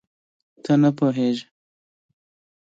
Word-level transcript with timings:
ته 0.63 0.73
پوهېږې 0.97 1.45